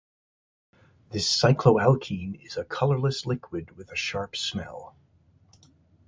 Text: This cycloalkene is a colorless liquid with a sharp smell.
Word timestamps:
This 1.11 1.29
cycloalkene 1.39 2.43
is 2.43 2.57
a 2.57 2.65
colorless 2.65 3.27
liquid 3.27 3.77
with 3.77 3.91
a 3.91 3.95
sharp 3.95 4.35
smell. 4.35 4.95